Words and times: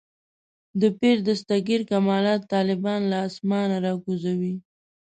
د 0.81 0.83
پیر 0.99 1.17
دستګیر 1.27 1.81
کمالات 1.91 2.41
طالبان 2.53 3.01
له 3.11 3.17
اسمانه 3.27 3.77
راکوزوي. 3.85 4.55